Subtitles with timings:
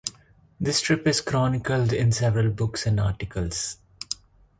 [0.59, 3.77] This trip is chronicled in several books and articles.